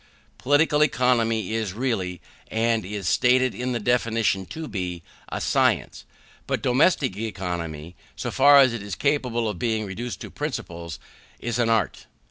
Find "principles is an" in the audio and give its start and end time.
10.31-11.69